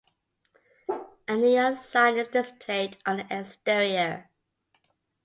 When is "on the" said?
3.05-3.27